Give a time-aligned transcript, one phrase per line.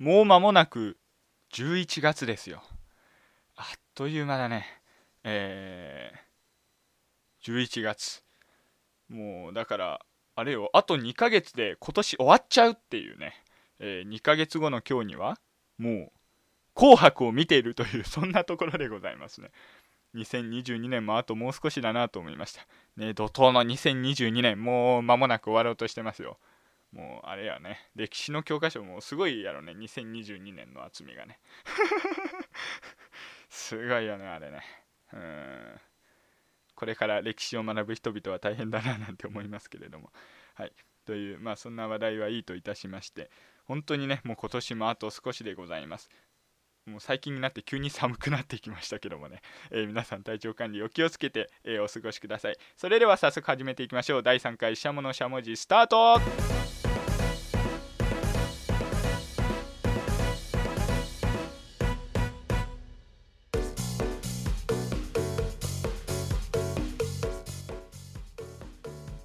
[0.00, 0.96] もう間もなく
[1.52, 2.62] 11月ですよ。
[3.54, 4.64] あっという間だね。
[5.24, 8.24] えー、11月。
[9.10, 10.00] もうだから
[10.36, 13.34] あれよあと2ヶ月で今年終わっちゃうっていうね、
[13.78, 15.38] えー、2ヶ月後の今日には
[15.76, 16.12] もう
[16.74, 19.50] 紅白を見ているという そんなところでございますね。
[20.14, 22.66] 2022年もあともう少しだなと思いました。
[22.96, 26.38] ね怒涛の2022年もう間もなく終わろうとしてますよ。
[26.92, 27.78] もうあれやね。
[27.94, 29.72] 歴史の教科書もすごいやろね。
[29.72, 31.38] 2022年の厚みがね。
[33.48, 34.62] すごいよねあれね。
[35.12, 35.80] うん。
[36.74, 40.12] これから歴史を学ぶ人々は大変だななんて思いますけれども。
[40.54, 40.72] はい、
[41.04, 43.30] という、まあ、そんな話題はいいといたしまして、
[43.64, 46.08] 本当にね、もう今年もあと少しでございます。
[46.86, 52.56] もう最近になって急に寒くなってきましたけどもね、えー、皆さん体調管理お気をつけて、えー、お過ごしください。
[52.76, 54.22] それでは早速始めていきましょう。
[54.22, 56.49] 第3回シャモのしゃもじスタート。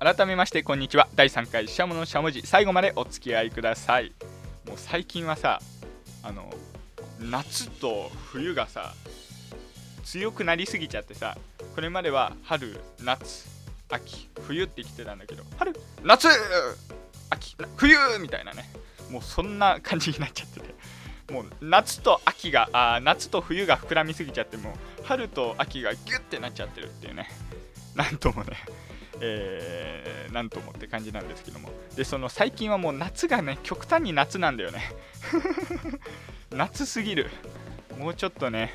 [0.05, 1.07] 改めましてこんにちは。
[1.15, 4.13] 第3回シャムのしゃもじ最後までお付き合いください。
[4.67, 5.59] もう最近はさ
[6.21, 6.53] あの
[7.19, 8.93] 夏と冬がさ
[10.03, 11.35] 強くなりすぎちゃってさ
[11.73, 13.47] これまでは春夏
[13.89, 16.27] 秋冬って来てたんだけど春夏
[17.31, 18.69] 秋冬みたいなね。
[19.09, 20.75] もうそんな感じになっちゃってて。
[21.33, 27.27] もう夏と秋があ夏と冬が膨らみすぎちゃっても春と秋がギュッてなっちゃってるっていうね。
[27.95, 28.57] なんともね。
[29.21, 31.69] えー、なんともって感じなんですけども。
[31.95, 34.81] でその最近はもう夏がね極端に夏なんだよね。
[36.51, 37.29] 夏すぎる。
[37.97, 38.73] もうちょっとね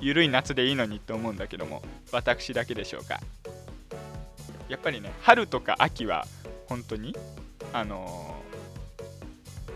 [0.00, 3.20] ゆるい夏でいいのにって思うんだけども私だけでしょうか。
[4.68, 6.26] やっぱりね春とか秋は
[6.66, 7.16] 本当に
[7.72, 8.42] あの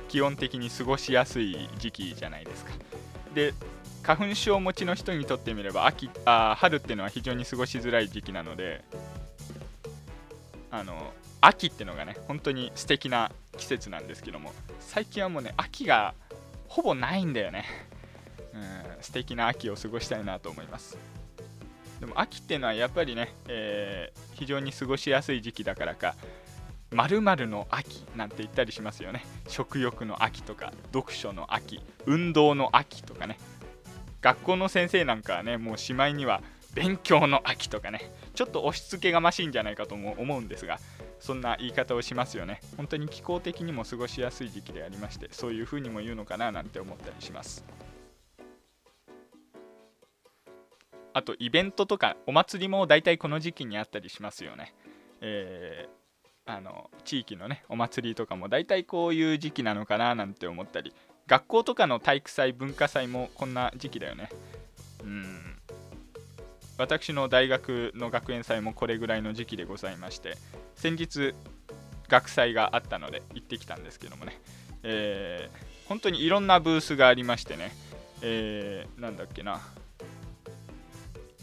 [0.06, 2.72] ー、基本的に過ごしやすい時期じゃないですか。
[3.34, 3.54] で
[4.02, 8.82] 花粉症持ちの人にとってみれば秋あ春っていうのは非常に過ごしづらい時期なので
[10.70, 16.14] あの秋ってのがね本当に素敵な季節なんですけども最近はもうね秋が
[16.68, 17.64] ほぼないんだよね。
[18.54, 20.98] うん素敵な秋を過ごしたいなと思います。
[22.00, 26.14] でも秋っていうのはやっぱりね、えー、非常に過ごしやすい時期だからか
[26.92, 29.24] 〇〇の秋なんて言ったりしますよね。
[29.48, 33.38] 食欲の秋とか読書の秋運動の秋とかね。
[34.20, 36.42] 学校の先生なんかはねもうしまいには
[36.74, 40.78] 勉強の秋とかねちょっと押し付けがましいんじゃないかとも思うんですが
[41.18, 42.60] そんな言い方をしますよね。
[42.76, 47.64] 本当に気候的にも過ごしやすい時期でありましてそういう風にも言うのかななんて思ったりします。
[51.12, 54.74] あとイベントとかお祭りも大体この時期にあったりしますよね。
[55.20, 60.94] えー、あの地域のねお祭りとかも大体こういう時期なのかななんて思ったり。
[61.30, 64.30] 学校とかの体育祭文化祭もこんな時期だよね。
[65.04, 65.59] うん。
[66.80, 70.38] 私の大学の学園祭もこれぐらいの時期でございまして
[70.76, 71.34] 先日
[72.08, 74.40] 学祭があったので行ってきたんですけどもね、
[74.82, 77.72] えー、本当にいろんなブースがありましてね、
[78.22, 79.60] えー、なんだっけな。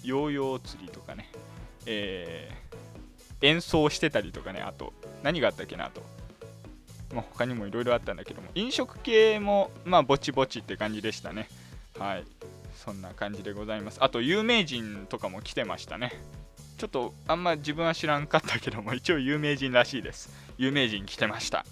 [0.04, 1.30] ヨーヨー釣りとかね、
[1.86, 4.62] えー、演奏してたりとかね。
[4.62, 6.02] あと何があったっけなと。
[7.14, 8.50] まあ、他にもいろいろあったんだけども。
[8.56, 11.48] 飲食系もまあぼちぼちって感じでしたね。
[12.00, 12.24] はい。
[12.88, 13.98] そんな感じでございます。
[14.02, 16.14] あと有名人とかも来てましたね。
[16.78, 20.30] ちょっとあんま自分は知らんかったけども一応有名人らしいです。
[20.58, 21.66] 有名人来てました。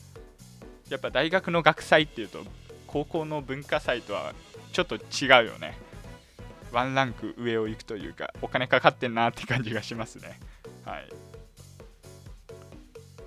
[0.90, 2.44] やっぱ大学の学祭っていうと
[2.86, 4.34] 高校の文化祭とは
[4.74, 5.78] ちょっと違うよね。
[6.74, 10.38] ワンランク上を行くというかお金かかってんなって感じがしますね。
[10.84, 11.08] はい。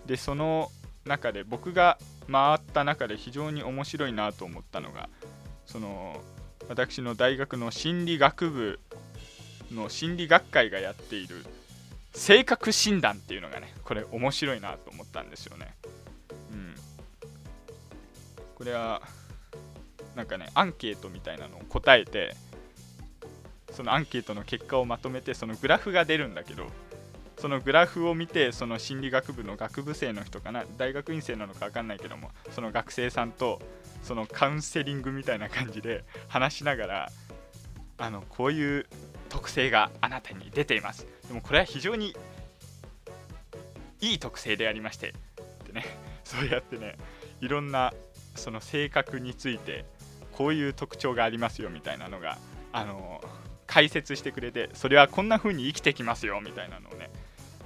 [0.05, 0.71] でその
[1.07, 1.97] 中で僕が
[2.31, 5.09] 回った中で非常に面白いなと思ったのが
[5.65, 6.21] その
[6.69, 8.81] 私の大学の心理学部
[9.73, 11.45] の心理学会がやっている
[12.13, 15.75] 性格診断っていうのがねこれ面白いなと思ったんですよね。
[16.53, 16.75] うん。
[18.55, 19.03] これは
[20.15, 22.35] なんかねアンケートみたいなのを答えて
[23.73, 26.67] そのアンケートの結果をまとめてそのグラフが出るんだけど
[27.39, 33.61] そのグラフを見てその心理学部の学部生の人かな大学院生なのか分かんないけどもその学生さんと
[34.03, 37.13] そのカウンセリングみたいな感じで話しながら
[37.99, 38.87] あのこういう
[39.29, 41.07] 特性があなたに出ています。
[41.27, 42.15] でもこれは非常に
[44.01, 45.13] いい特性でありましてっ
[45.67, 45.85] てね
[46.25, 46.97] そうやってね
[47.41, 47.93] いろんな
[48.37, 49.85] その性格について
[50.33, 52.39] こういう特徴がありますよみたいなのが
[52.73, 53.21] あの
[53.67, 57.11] 解説してくれてそれはこんな風に生きてきますよみたいなのをね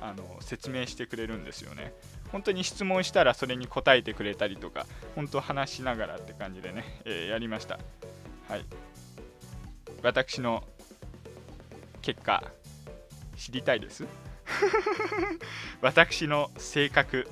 [0.00, 1.92] あの説明してくれるんですよね。
[2.32, 7.78] 本当に質問したらそれに答えてくれたりとか本当話しながらって感じでね、えー、やりました。
[8.48, 8.64] はい。
[10.02, 10.64] 私の
[12.00, 12.42] 結果
[13.36, 14.04] 知りたいです？
[15.80, 17.28] 私の性格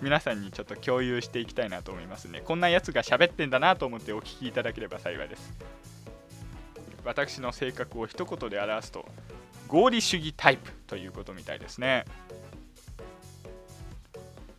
[0.00, 2.42] 皆さんにちょっと共有していきたいなと思いますね。
[2.44, 5.52] こんなやつが喋ってんだなと思ってお聞きいただければ幸いです。
[7.04, 9.06] 私の性格を一言で表すと
[9.68, 12.04] 合理主義タイプということみたいですね。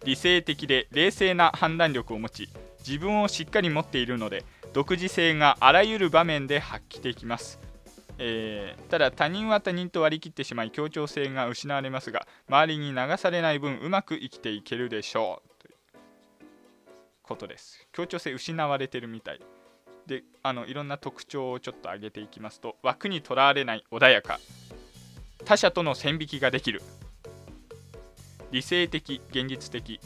[0.06, 2.48] 理性的で冷静な判断力を持ち
[2.88, 7.60] 自分をしっかり持っているので独自性があらゆる場面で発揮できます。
[8.18, 15.76] えー、ただ他人は他人と割り切ってしまい協調性が失われますが周りに流されない分うまく生きていけるでしょうという
[17.24, 17.86] ことです。
[17.92, 19.42] 協調性失われてるみたい。
[20.06, 24.40] であのいろんな特徴をちょっと挙げていきますと枠にとらわれない穏やか。
[25.46, 26.82] 他者との線引きができる。
[28.52, 30.00] 理性的現実的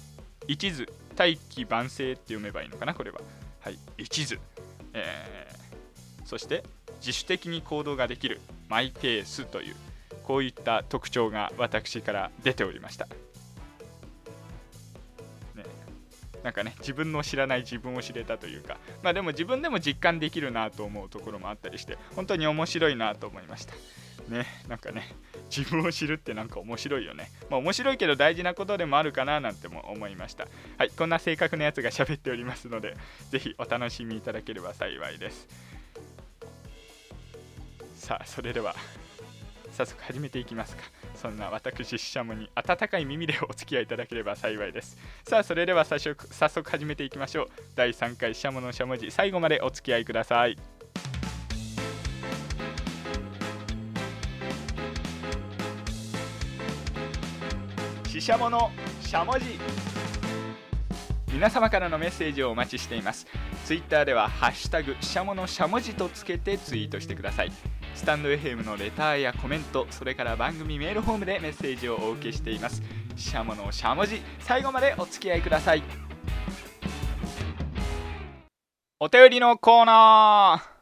[0.47, 3.19] 一途大器晩成って読めばいいのかなこれは。
[3.59, 4.39] はい一途、
[4.94, 6.63] えー、そして
[7.00, 8.39] 自主的に行動ができる
[8.69, 9.75] マイペースという
[10.24, 13.06] こういった特徴が私から出ておりました、
[15.56, 15.65] ね、
[16.44, 23.74] なんかね自分の知らない自分を知れたというかまあでも自分でも実感できるなと思うところもあったりして本当に面白いなと思いました。
[24.30, 25.15] ねなんかね
[25.56, 27.31] 自分を知るってなんか面白いよね。
[27.50, 30.48] まあ面白いけど大事なことでもあるかななんても思いました。
[30.78, 32.96] はいこんな性格のやつが喋っておりますので
[33.30, 35.48] ぜひお楽しみいただければ幸いです。
[37.96, 38.75] さあそれでは
[39.74, 40.84] 早速始めていきますか。
[41.16, 44.98] そんな私シャムに温かい耳でお付き合いいただければ幸いです。
[45.28, 47.50] さあそれでは早速早速始めていきましょう。
[47.75, 50.57] 第3回シャムのしゃもじ最後までお付き合いください。
[58.29, 58.69] しゃもの
[59.01, 59.57] しゃもじ。
[61.33, 63.25] 皆様からのメッセージをお待ちしています。
[63.65, 67.51] ツイッターでは「ハッシュタグしゃものしゃもじ」とつけてツイートしてください。
[67.95, 72.83] スタンド FM のレターやコメントそれから番組メールフォームでメッセージをお受けしています。
[73.15, 74.21] しゃものしゃもじ。
[74.41, 75.81] 最後までお付き合いください。
[78.99, 80.78] お便りのコーナー。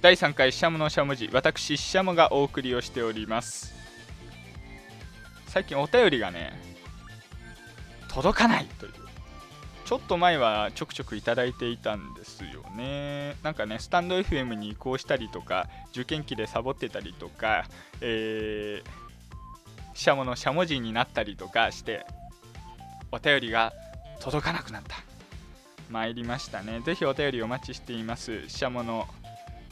[0.00, 3.74] 第3回シャムのしゃもじ私シャムがお送りをしております
[5.48, 6.52] 最近お便りがね
[8.08, 8.92] 届かないという
[9.88, 13.36] ちょっと前はちょくちょくいただいていたんですよね。
[13.42, 17.64] なんかね、スタンド FM に移行したりとか、受験期でサボってたりとか、
[18.02, 22.04] えー、しゃものしゃもじになったりとかして、
[23.10, 23.72] お便りが
[24.20, 24.96] 届かなくなった。
[25.88, 26.80] 参りましたね。
[26.80, 28.46] ぜひお便りお待ちしています。
[28.50, 29.08] しゃもの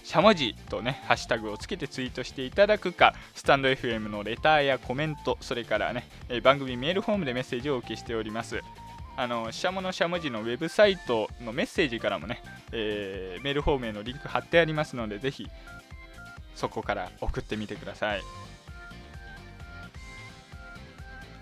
[0.06, 8.60] しゃもじとね、ハッシュタグをつけてツイートしていただくか、スタンド FM のレターやコメント、それからね、え番組メールフォームでメッセージをお受けしております。
[9.16, 15.48] あのしゃものしゃもじのウェブサイトのメッセージからもね、えー、メールフォームへのリンク貼ってありますのでぜひ
[16.54, 18.20] そこから送ってみてください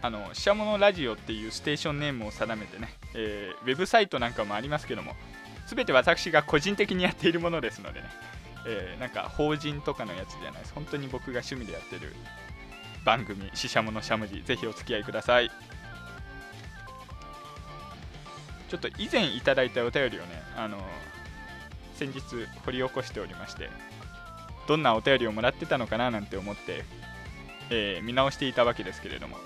[0.02, 5.14] あのしゃものラジオっていうステーションネームを定めてね、えー、ウェブサイトなんかもありますけども
[5.66, 8.06] 全て私が個人的にやっているものですのでね、
[8.66, 12.14] えー、なんか法人とかのやつじゃないです本当に僕が趣味でやってる
[13.04, 15.50] 番組ししゃものしゃもじぜひお付き合いください
[18.74, 20.78] ちょっと以前いただいたお便りをね、あの
[21.94, 22.20] 先日
[22.64, 23.70] 掘り起こしておりまして、
[24.66, 26.84] どんなお便りをもらってたのかななんて思って、
[27.70, 29.36] えー、見直していたわけですけれども、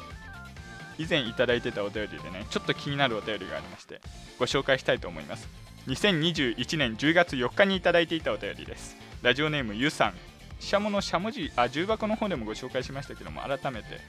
[0.96, 4.00] 以前いただいてたお便りでね、ちょっと気になるお便りがありまして、
[4.38, 5.46] ご紹介したいと思います。
[5.88, 8.96] 2021年10月4日にいただいていたお便りです。
[9.20, 10.14] ラジオネームゆさん。
[10.60, 14.00] しゃものしゃもじ、あ、重箱の方でもご紹介しましたけども、改めて、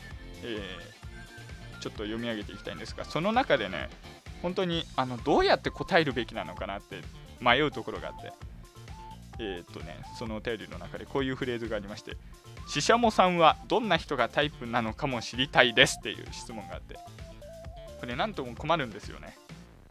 [0.43, 3.89] えー、ちょっと読み上げていきたいんですが、その中でね、
[4.43, 7.01] 本当にあのどうやって答えるべきなのかなって
[7.41, 8.33] 迷うところがあって、
[9.39, 12.15] えー、っとね、そのお便りの中でこういうフレーズがありまして、
[12.67, 16.99] ししゃもさんはどんな人がタイプなのかも知りたいですっていう質問があって、
[17.99, 19.35] これなんとも困るんですよね。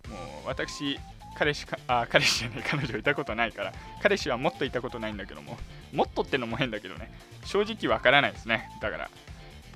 [0.08, 0.98] もう私、
[1.38, 5.58] 彼氏か、 あ、彼氏じゃね 彼女いたことないから、彼氏はもっといたことないんだけども、
[5.92, 7.10] もっとってのも変だけどね、
[7.44, 8.70] 正直わからないですね。
[8.80, 9.10] だから、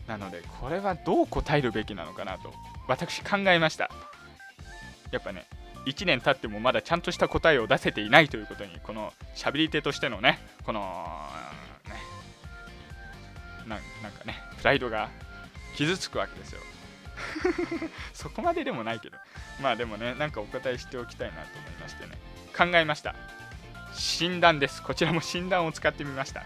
[0.06, 2.52] なので、これはどう答えるべきなのかなと、
[2.88, 3.90] 私考えました。
[5.12, 5.46] やっぱね
[5.86, 10.80] 1年経ってもまだちゃんとした答えを出せていないということにこの喋り手としてのねこの
[13.66, 15.10] ねなんかねプライドが
[15.76, 16.60] 傷つくわけですよ。
[18.12, 19.18] そこまででもないけど。
[19.60, 22.18] まあでもねなんかお答えしておきたいなと思いましてね。
[22.56, 23.14] 考えました。
[23.94, 24.82] 診断です。
[24.82, 26.44] こちらも診断を使ってみました。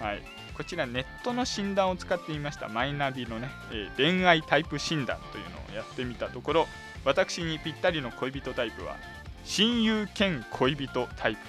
[0.00, 0.22] はい。
[0.54, 2.68] こちらネットの診断を使ってみました。
[2.68, 6.66] マイナビのね、えー、恋愛タイプ診断というのをやってみたところ
[7.04, 8.96] 私にぴったりの恋人タイプは
[9.44, 11.40] 親友兼恋人タイプ。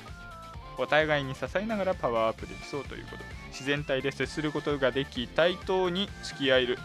[0.77, 3.23] お互いに支えながらパワーアップできそうということ。
[3.49, 6.77] 自然体で接することができ対等に付き合える。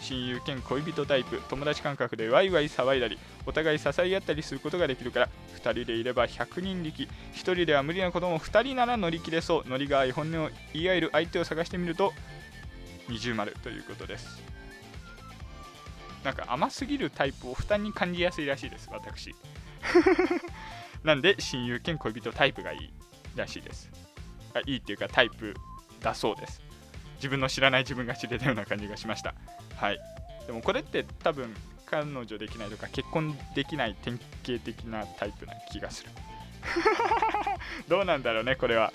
[0.00, 1.40] 親友兼恋人タイプ。
[1.48, 7.08] 友達感覚でワイワイ騒いだりお互い支え合ったりすることができるから2人でいれば100人力。
[7.34, 9.68] 1人では無理なことも2人なら乗り切れそう。
[9.68, 12.12] ノリが合い本音を言い合える相手を探してみると
[13.08, 14.42] 二重丸ということです。
[16.24, 19.34] なんか甘すぎるタイプを負担に感じやすいらしいです私。
[21.04, 22.90] なんで親友兼恋人タイプがいい
[23.36, 23.90] らしいです。
[24.54, 25.54] あいいっていうかタイプ
[26.00, 26.62] だそうです。
[27.16, 29.34] 自分の知らない自分が知れたような感じがしました。
[29.76, 30.00] はい。
[30.46, 31.54] でもこれって多分
[31.86, 36.10] 彼女できないとか結婚できない典型的なタイプな気がする。
[37.88, 38.92] どうなんだろうねこれは。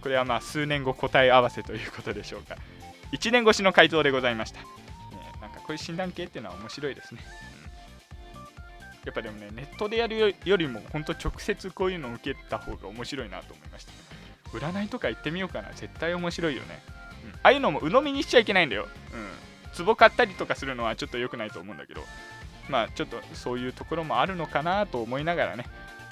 [0.00, 2.56] これはまあ数年後答え合わせということでしょうか。
[3.14, 4.66] 1年越しの回答でございました、ね、
[5.40, 7.20] なんかこういう診断系っていうのは面白いですね、
[8.34, 8.40] うん、
[9.04, 13.92] やっぱでもねネットでやるよりも本当直接こういうのを受けた方が面白いなと思いました。
[14.52, 15.70] 占いとか行ってみようかな。
[15.72, 16.80] 絶対面白いよね、
[17.24, 18.88] うん、ああいうのも鵜呑みにしちゃいけないんだよ。
[19.12, 19.43] うん。
[19.76, 22.02] 壺買ったりとかするのはちょっと良くないと思うんだけど
[22.68, 25.66] まあちょっとそういうところもあるのかなと思いながらね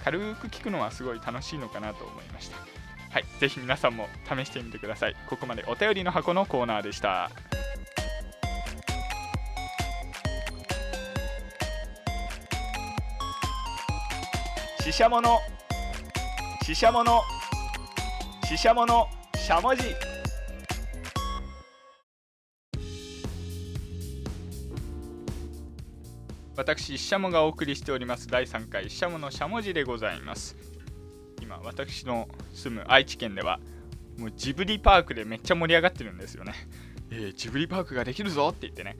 [0.05, 2.57] 軽く聞くのはすごい楽しいのかなと思いました。
[3.11, 5.17] はいぜひ皆さんも試してみてください。
[5.29, 7.31] ここまでお便りの箱のコーナーでした。
[14.81, 15.39] ししゃもの
[16.65, 17.23] ししゃもの
[18.45, 20.12] ししゃものしゃもじ。
[26.55, 28.29] 私シャモがお送りしております。
[28.29, 30.55] 第3回シャモのしゃもじでございます。
[31.41, 33.59] 今私の住む愛知県では
[34.19, 36.55] もうジブリパークでめっちゃ盛り上がってるんですよね、
[37.11, 38.97] えー、ジブリパークができるぞって言ってね。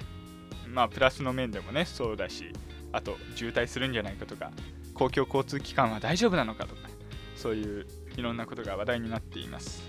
[0.67, 2.53] まあプラスの面でもねそうだし
[2.91, 4.51] あと渋滞するんじゃないかとか
[4.95, 6.89] 公共交通機関は大丈夫なのかとか
[7.37, 9.83] そういういろんなことが話題になっています。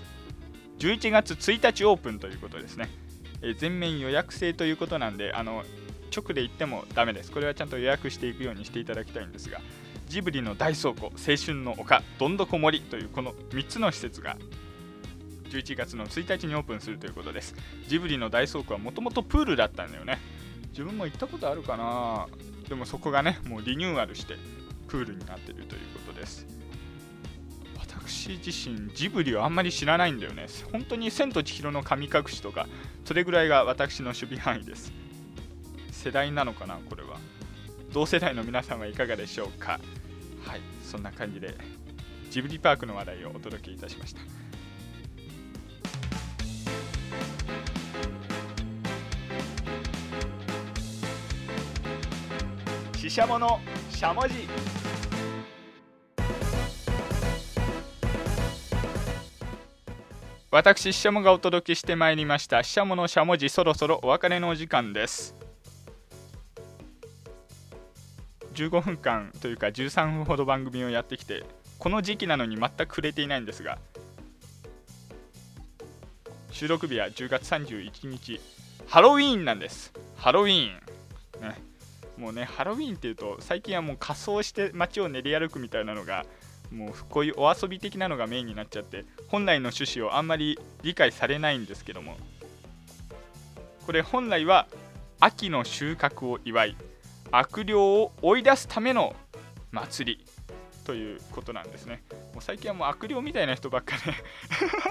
[0.80, 2.90] 11月1日オープンということですね、
[3.40, 5.64] えー、全面予約制ということなんであの
[6.14, 7.30] 直で行ってもダメです。
[7.30, 9.60] これはちゃんと予約していくようにしていただきたいんですが
[10.06, 14.36] ジブリの大倉庫青春の丘どんどこ森というこの3つの施設が
[15.50, 17.54] 11月の1日にオープンするということです。
[17.88, 20.18] ジブリの大倉庫はもともとプールだったんだよね。
[20.70, 22.26] 自分も行ったことあるかな。
[22.68, 24.34] でもそこがねもうリニューアルして
[24.88, 26.46] プールになっているということです。
[27.78, 30.46] 私自身ジブリはあんまり知らないんだよね。
[30.72, 32.66] 本当に千と千尋の神隠しとか
[33.04, 34.92] それぐらいが私の守備範囲です。
[36.04, 37.16] 世代なのかなこれは
[37.90, 39.80] 同世代の皆さんはいかがでしょうか
[40.44, 41.56] はいそんな感じで
[42.30, 44.14] ジブリパークの話題をお届けいたしまし
[52.92, 53.58] たししゃもの
[53.88, 54.46] しゃもじ
[60.50, 62.62] 私、ししゃもがお届けしてまいりました。
[62.62, 65.34] ししゃものしゃもじ、そろそろお別れのお時間です。
[68.54, 71.44] 15分間というか13分ほど番組をやってきて
[71.78, 73.78] この時期なのに全く触れていないんですが
[76.50, 78.40] 収録日は10月31日
[78.86, 79.92] ハロウィーンなんです。
[80.16, 81.60] ハロウィーン、ね、
[82.16, 86.24] もうねハロウィーンっていうと最近はもう仮装して街を練り歩くみたいなのが
[86.70, 92.16] もうこういうお遊び的なのがメインになっちゃって本来の趣旨をあんまり理解されないんですけども。
[93.84, 94.66] これ本来は
[95.20, 96.76] 秋の収穫を祝い
[97.36, 99.16] 悪霊を追い出すための
[99.72, 100.24] 祭り
[100.84, 102.04] ということなんですね。
[102.32, 104.14] もう最近はもう悪霊みたいな人ばっかで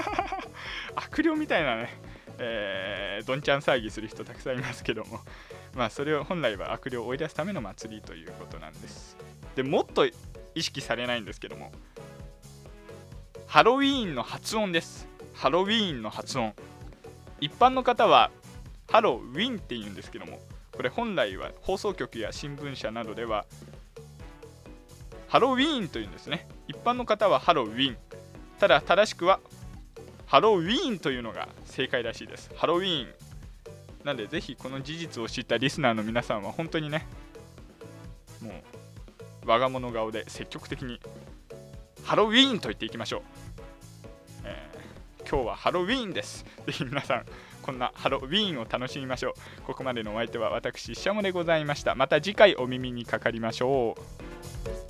[0.93, 1.97] 悪霊みたいなね、
[2.39, 5.21] えー、どんちゃん騒ぎする人たくさんいますけども、
[5.73, 9.15] まあそれを本来は悪霊を追い出すための祭りということなんです。
[9.55, 10.13] でもっと意
[10.61, 11.71] 識されないんですけども、
[13.47, 15.07] ハロウィーンの発音です。
[15.33, 16.53] ハロウィーンの発音。
[17.39, 18.31] 一般の方は
[18.91, 20.41] ハロウィンって言うんですけども、
[20.75, 23.45] これ本来は放送局や新聞社などでは
[25.27, 26.47] ハロウィーンというんですね。
[26.67, 27.97] 一般の方はハロウィン。
[28.59, 29.39] ただ正しくは
[30.25, 32.51] ハロウィーンというのが正解らしいです。
[32.55, 33.07] ハロウィーン。
[34.03, 37.07] なんでぜひこの事実を知ったリスナーの皆さんは本当にね
[38.41, 38.53] もう
[39.45, 40.99] 我が物顔で積極的に
[42.03, 43.21] ハロウィーンと言っていきましょう、
[44.43, 46.45] えー、今日はハロウィーンです。
[46.65, 47.25] ぜひ皆さん
[47.63, 49.61] こんなハロウィーンを楽しみましょう。
[49.63, 51.95] ここまでのお相手は私シャモでございました。
[51.95, 54.82] また次回お耳にかかりましょう。